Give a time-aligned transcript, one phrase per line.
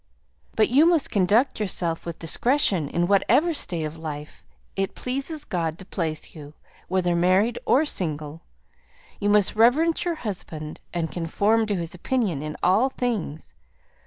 [0.55, 4.43] But you must conduct yourself with discretion in whatever state of life
[4.75, 6.55] it pleases God to place you,
[6.87, 8.41] whether married or single.
[9.19, 13.53] You must reverence your husband, and conform to his opinion in all things.